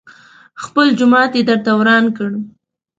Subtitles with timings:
[0.63, 2.29] خپل جومات يې درته وران کړ.